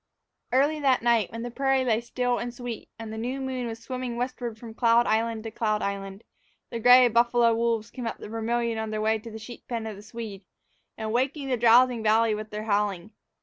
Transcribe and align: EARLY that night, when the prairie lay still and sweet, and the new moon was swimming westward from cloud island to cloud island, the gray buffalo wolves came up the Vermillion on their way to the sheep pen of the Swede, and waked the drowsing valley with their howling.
EARLY 0.51 0.79
that 0.79 1.03
night, 1.03 1.31
when 1.31 1.43
the 1.43 1.51
prairie 1.51 1.85
lay 1.85 2.01
still 2.01 2.39
and 2.39 2.51
sweet, 2.51 2.89
and 2.97 3.13
the 3.13 3.19
new 3.19 3.39
moon 3.39 3.67
was 3.67 3.77
swimming 3.77 4.15
westward 4.17 4.57
from 4.57 4.73
cloud 4.73 5.05
island 5.05 5.43
to 5.43 5.51
cloud 5.51 5.83
island, 5.83 6.23
the 6.71 6.79
gray 6.79 7.07
buffalo 7.07 7.53
wolves 7.53 7.91
came 7.91 8.07
up 8.07 8.17
the 8.17 8.27
Vermillion 8.27 8.79
on 8.79 8.89
their 8.89 8.99
way 8.99 9.19
to 9.19 9.29
the 9.29 9.37
sheep 9.37 9.67
pen 9.67 9.85
of 9.85 9.95
the 9.95 10.01
Swede, 10.01 10.43
and 10.97 11.13
waked 11.13 11.35
the 11.35 11.55
drowsing 11.55 12.01
valley 12.01 12.33
with 12.33 12.49
their 12.49 12.63
howling. 12.63 13.11